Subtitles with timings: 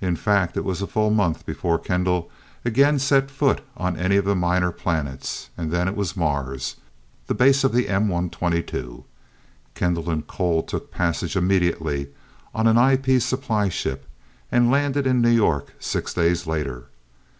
[0.00, 2.30] In fact, it was a full month before Kendall
[2.64, 6.76] again set foot on any of the Minor Planets, and then it was Mars,
[7.26, 9.04] the base of the M 122.
[9.74, 12.10] Kendall and Cole took passage immediately
[12.54, 14.06] on an IP supply ship,
[14.52, 16.84] and landed in New York six days later.